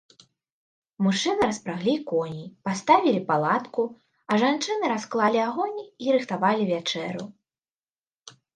[1.07, 3.83] Мужчыны распраглі коней, паставілі палатку,
[4.31, 7.23] а жанчыны расклалі агонь і рыхтавалі вячэру.